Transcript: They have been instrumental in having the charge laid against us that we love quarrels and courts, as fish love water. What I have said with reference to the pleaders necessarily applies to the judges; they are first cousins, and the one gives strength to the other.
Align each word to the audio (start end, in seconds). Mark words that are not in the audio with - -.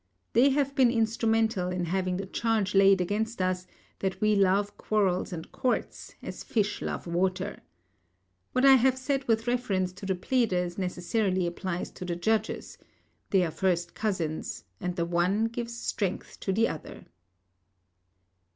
They 0.33 0.49
have 0.49 0.73
been 0.73 0.89
instrumental 0.89 1.69
in 1.69 1.85
having 1.85 2.17
the 2.17 2.25
charge 2.25 2.73
laid 2.73 3.01
against 3.01 3.39
us 3.39 3.67
that 3.99 4.19
we 4.19 4.35
love 4.35 4.75
quarrels 4.75 5.31
and 5.31 5.51
courts, 5.51 6.15
as 6.23 6.43
fish 6.43 6.81
love 6.81 7.05
water. 7.05 7.59
What 8.51 8.65
I 8.65 8.77
have 8.77 8.97
said 8.97 9.27
with 9.27 9.45
reference 9.45 9.93
to 9.93 10.07
the 10.07 10.15
pleaders 10.15 10.79
necessarily 10.79 11.45
applies 11.45 11.91
to 11.91 12.03
the 12.03 12.15
judges; 12.15 12.79
they 13.29 13.43
are 13.45 13.51
first 13.51 13.93
cousins, 13.93 14.63
and 14.79 14.95
the 14.95 15.05
one 15.05 15.45
gives 15.45 15.77
strength 15.77 16.39
to 16.39 16.51
the 16.51 16.67
other. 16.67 17.05